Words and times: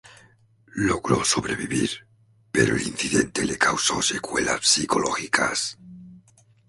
Logró 0.81 1.23
sobrevivir 1.23 2.07
pero 2.51 2.75
el 2.75 2.81
incidente 2.87 3.45
le 3.45 3.59
causó 3.59 4.01
secuelas 4.01 4.65
psicológicas. 4.67 5.77